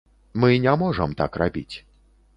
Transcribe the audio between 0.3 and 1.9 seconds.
Мы не можам так рабіць.